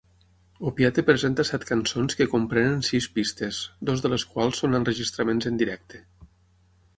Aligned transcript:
Opiate 0.69 1.01
presenta 1.09 1.43
set 1.49 1.67
cançons 1.71 2.17
que 2.21 2.27
comprenen 2.31 2.81
sis 2.87 3.09
pistes, 3.19 3.61
dues 3.91 4.03
de 4.07 4.11
les 4.15 4.27
quals 4.33 4.63
són 4.63 4.79
enregistraments 4.81 5.51
en 5.53 5.63
directe. 5.65 6.03